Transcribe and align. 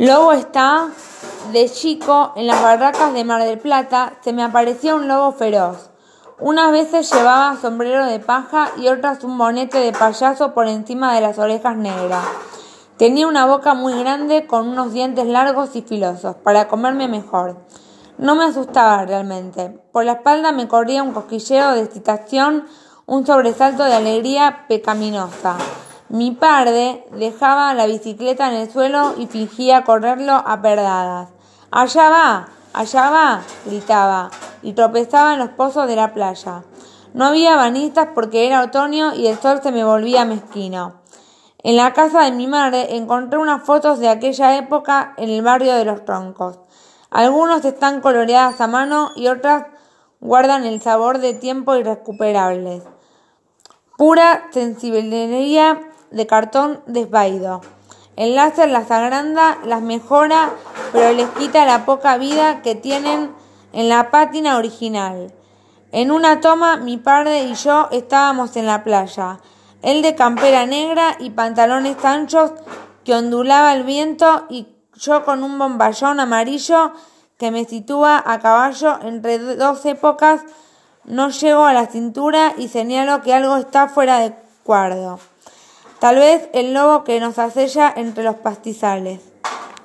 Lobo 0.00 0.32
está 0.32 0.88
de 1.52 1.68
chico 1.68 2.32
en 2.34 2.46
las 2.46 2.62
barracas 2.62 3.12
de 3.12 3.22
Mar 3.22 3.44
del 3.44 3.58
Plata, 3.58 4.14
se 4.22 4.32
me 4.32 4.42
aparecía 4.42 4.94
un 4.94 5.08
lobo 5.08 5.32
feroz. 5.32 5.90
Unas 6.38 6.72
veces 6.72 7.12
llevaba 7.12 7.58
sombrero 7.60 8.06
de 8.06 8.18
paja 8.18 8.70
y 8.78 8.88
otras 8.88 9.22
un 9.24 9.36
bonete 9.36 9.76
de 9.76 9.92
payaso 9.92 10.54
por 10.54 10.68
encima 10.68 11.14
de 11.14 11.20
las 11.20 11.38
orejas 11.38 11.76
negras. 11.76 12.24
Tenía 12.96 13.26
una 13.26 13.44
boca 13.44 13.74
muy 13.74 13.92
grande 13.92 14.46
con 14.46 14.68
unos 14.68 14.94
dientes 14.94 15.26
largos 15.26 15.76
y 15.76 15.82
filosos 15.82 16.34
para 16.36 16.66
comerme 16.66 17.06
mejor. 17.06 17.58
No 18.16 18.34
me 18.34 18.44
asustaba 18.44 19.04
realmente. 19.04 19.68
Por 19.92 20.06
la 20.06 20.12
espalda 20.12 20.50
me 20.50 20.66
corría 20.66 21.02
un 21.02 21.12
cosquilleo 21.12 21.72
de 21.72 21.82
excitación, 21.82 22.64
un 23.04 23.26
sobresalto 23.26 23.84
de 23.84 23.96
alegría 23.96 24.64
pecaminosa. 24.66 25.58
Mi 26.10 26.32
padre 26.32 27.06
dejaba 27.12 27.72
la 27.72 27.86
bicicleta 27.86 28.48
en 28.48 28.54
el 28.54 28.68
suelo 28.68 29.14
y 29.16 29.28
fingía 29.28 29.84
correrlo 29.84 30.32
a 30.32 30.60
perdadas. 30.60 31.28
Allá 31.70 32.10
va, 32.10 32.48
allá 32.72 33.10
va, 33.10 33.42
gritaba, 33.64 34.28
y 34.60 34.72
tropezaba 34.72 35.34
en 35.34 35.38
los 35.38 35.50
pozos 35.50 35.86
de 35.86 35.94
la 35.94 36.12
playa. 36.12 36.64
No 37.14 37.26
había 37.26 37.54
banistas 37.54 38.08
porque 38.12 38.48
era 38.48 38.64
otoño 38.64 39.14
y 39.14 39.28
el 39.28 39.38
sol 39.38 39.60
se 39.62 39.70
me 39.70 39.84
volvía 39.84 40.24
mezquino. 40.24 40.94
En 41.62 41.76
la 41.76 41.92
casa 41.92 42.22
de 42.22 42.32
mi 42.32 42.48
madre 42.48 42.96
encontré 42.96 43.38
unas 43.38 43.62
fotos 43.62 44.00
de 44.00 44.08
aquella 44.08 44.56
época 44.56 45.14
en 45.16 45.30
el 45.30 45.42
barrio 45.42 45.76
de 45.76 45.84
los 45.84 46.04
troncos. 46.04 46.58
Algunos 47.10 47.64
están 47.64 48.00
coloreadas 48.00 48.60
a 48.60 48.66
mano 48.66 49.12
y 49.14 49.28
otras 49.28 49.66
guardan 50.18 50.64
el 50.64 50.82
sabor 50.82 51.18
de 51.18 51.34
tiempo 51.34 51.76
irrecuperables. 51.76 52.82
Pura 54.00 54.48
sensibilidad 54.50 55.76
de 56.10 56.26
cartón 56.26 56.80
desvaído. 56.86 57.60
El 58.16 58.34
láser 58.34 58.70
las 58.70 58.90
agranda, 58.90 59.58
las 59.66 59.82
mejora, 59.82 60.48
pero 60.90 61.12
les 61.12 61.28
quita 61.28 61.66
la 61.66 61.84
poca 61.84 62.16
vida 62.16 62.62
que 62.62 62.74
tienen 62.74 63.30
en 63.74 63.90
la 63.90 64.10
pátina 64.10 64.56
original. 64.56 65.34
En 65.92 66.12
una 66.12 66.40
toma, 66.40 66.78
mi 66.78 66.96
padre 66.96 67.42
y 67.42 67.52
yo 67.52 67.88
estábamos 67.90 68.56
en 68.56 68.64
la 68.64 68.84
playa, 68.84 69.38
él 69.82 70.00
de 70.00 70.14
campera 70.14 70.64
negra 70.64 71.16
y 71.18 71.28
pantalones 71.28 72.02
anchos 72.02 72.52
que 73.04 73.14
ondulaba 73.14 73.74
el 73.74 73.82
viento 73.82 74.46
y 74.48 74.68
yo 74.94 75.26
con 75.26 75.44
un 75.44 75.58
bomballón 75.58 76.20
amarillo 76.20 76.94
que 77.36 77.50
me 77.50 77.66
sitúa 77.66 78.24
a 78.24 78.38
caballo 78.38 78.98
entre 79.02 79.56
dos 79.56 79.84
épocas, 79.84 80.40
no 81.04 81.30
llego 81.30 81.64
a 81.64 81.72
la 81.72 81.86
cintura 81.86 82.54
y 82.58 82.68
señalo 82.68 83.22
que 83.22 83.34
algo 83.34 83.56
está 83.56 83.88
fuera 83.88 84.18
de 84.20 84.34
cuadro. 84.62 85.18
Tal 85.98 86.16
vez 86.16 86.48
el 86.52 86.72
lobo 86.72 87.04
que 87.04 87.20
nos 87.20 87.38
acella 87.38 87.92
entre 87.94 88.24
los 88.24 88.36
pastizales. 88.36 89.29